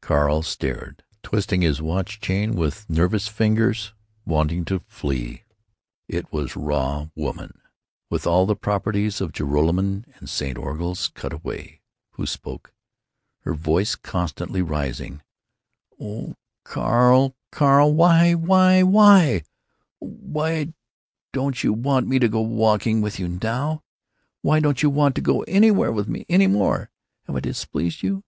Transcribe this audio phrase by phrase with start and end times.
[0.00, 3.94] Carl stared, twisting his watch chain with nervous fingers,
[4.26, 5.44] wanting to flee.
[6.08, 7.60] It was raw woman,
[8.10, 10.58] with all the proprieties of Joralemon and St.
[10.58, 11.80] Orgul's cut away,
[12.14, 12.72] who spoke,
[13.42, 15.22] her voice constantly rising:
[16.00, 16.34] "Oh,
[16.64, 17.86] Carl—Carl!
[17.86, 19.44] Oh, why, why, why!
[20.02, 20.74] Oh, why
[21.32, 23.84] don't you want me to go walking with you, now?
[24.42, 26.90] Why don't you want to go anywhere with me any more?
[27.28, 28.24] Have I displeased you?